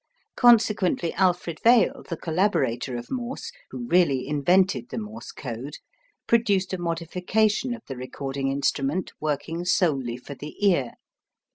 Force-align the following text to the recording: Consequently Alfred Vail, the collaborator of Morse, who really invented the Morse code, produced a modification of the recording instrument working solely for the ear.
Consequently 0.35 1.13
Alfred 1.13 1.59
Vail, 1.63 2.01
the 2.09 2.17
collaborator 2.17 2.95
of 2.97 3.11
Morse, 3.11 3.51
who 3.69 3.85
really 3.85 4.27
invented 4.27 4.89
the 4.89 4.97
Morse 4.97 5.31
code, 5.31 5.75
produced 6.25 6.73
a 6.73 6.79
modification 6.81 7.75
of 7.75 7.83
the 7.85 7.95
recording 7.97 8.47
instrument 8.51 9.11
working 9.21 9.63
solely 9.63 10.17
for 10.17 10.33
the 10.33 10.55
ear. 10.67 10.93